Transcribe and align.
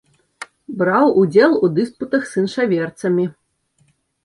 Браў 0.79 1.11
удзел 1.25 1.53
у 1.67 1.69
дыспутах 1.77 2.27
з 2.31 2.41
іншаверцамі. 2.43 3.29